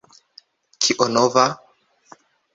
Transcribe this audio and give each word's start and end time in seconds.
Kio 0.85 1.07
nova? 1.17 1.45